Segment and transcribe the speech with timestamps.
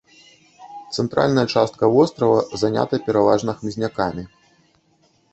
[0.99, 4.23] Цэнтральная частка вострава занята пераважна хмызнякамі.